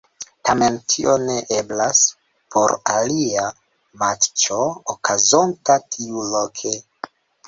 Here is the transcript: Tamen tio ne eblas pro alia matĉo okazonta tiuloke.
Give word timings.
Tamen 0.47 0.77
tio 0.91 1.11
ne 1.23 1.33
eblas 1.57 1.99
pro 2.55 2.77
alia 2.93 3.43
matĉo 4.05 4.57
okazonta 4.95 5.77
tiuloke. 5.97 6.73